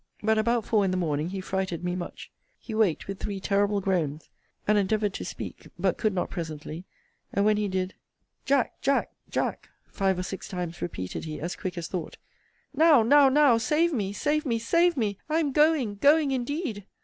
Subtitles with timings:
[0.23, 3.79] But, about four in the morning, he frighted me much: he waked with three terrible
[3.81, 4.31] groans;
[4.67, 6.85] and endeavoured to speak, but could not presently
[7.31, 7.93] and when he did,
[8.43, 12.17] Jack, Jack, Jack, five or six times repeated he as quick as thought,
[12.73, 16.87] now, now, now, save me, save me, save me I am going going indeed!